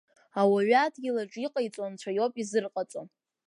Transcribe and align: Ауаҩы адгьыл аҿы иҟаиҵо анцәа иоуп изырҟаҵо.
Ауаҩы 0.39 0.75
адгьыл 0.79 1.17
аҿы 1.23 1.39
иҟаиҵо 1.45 1.81
анцәа 1.83 2.11
иоуп 2.13 2.33
изырҟаҵо. 2.41 3.01